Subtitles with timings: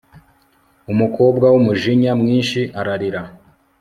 [0.91, 3.21] umukobwa n'umujinya mwinshi ararira